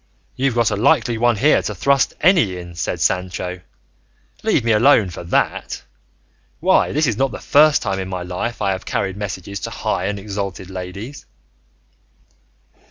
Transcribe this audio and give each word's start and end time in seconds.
"You've 0.35 0.55
got 0.55 0.71
a 0.71 0.75
likely 0.75 1.19
one 1.19 1.35
here 1.35 1.61
to 1.61 1.75
thrust 1.75 2.15
any 2.21 2.57
in!" 2.57 2.73
said 2.73 2.99
Sancho; 2.99 3.61
"leave 4.41 4.63
me 4.63 4.71
alone 4.71 5.11
for 5.11 5.23
that! 5.25 5.83
Why, 6.59 6.91
this 6.91 7.05
is 7.05 7.17
not 7.17 7.29
the 7.31 7.39
first 7.39 7.83
time 7.83 7.99
in 7.99 8.09
my 8.09 8.23
life 8.23 8.63
I 8.63 8.71
have 8.71 8.83
carried 8.83 9.15
messages 9.15 9.59
to 9.59 9.69
high 9.69 10.05
and 10.07 10.17
exalted 10.17 10.71
ladies." 10.71 11.27